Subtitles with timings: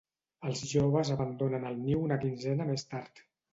[0.47, 3.25] Els joves abandonen el niu una quinzena més tard.